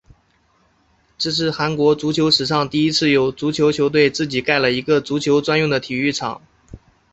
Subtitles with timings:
[1.19, 6.41] 这是韩国足球史上第一次有足球球队自己盖了一个足球专用的体育场。